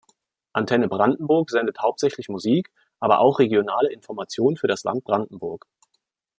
Antenne 0.51 0.87
Brandenburg 0.87 1.51
sendet 1.51 1.77
hauptsächlich 1.79 2.27
Musik, 2.27 2.71
aber 2.99 3.19
auch 3.19 3.37
regionale 3.37 3.93
Information 3.93 4.57
für 4.57 4.65
das 4.65 4.83
Land 4.83 5.03
Brandenburg. 5.03 5.67